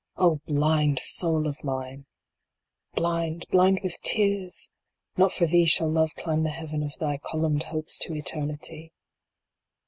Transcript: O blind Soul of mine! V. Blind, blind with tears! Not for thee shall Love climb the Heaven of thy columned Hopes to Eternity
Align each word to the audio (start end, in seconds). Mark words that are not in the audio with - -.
O 0.17 0.39
blind 0.47 0.97
Soul 0.97 1.45
of 1.47 1.63
mine! 1.63 2.07
V. 2.95 3.01
Blind, 3.01 3.45
blind 3.51 3.81
with 3.83 4.01
tears! 4.01 4.71
Not 5.15 5.31
for 5.31 5.45
thee 5.45 5.67
shall 5.67 5.91
Love 5.91 6.15
climb 6.15 6.41
the 6.41 6.49
Heaven 6.49 6.81
of 6.81 6.97
thy 6.97 7.19
columned 7.19 7.61
Hopes 7.69 7.99
to 7.99 8.15
Eternity 8.15 8.93